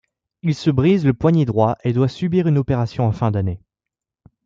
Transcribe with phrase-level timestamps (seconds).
[0.41, 3.59] Il se brise le poignet droit et doit subir une opération en fin d'année.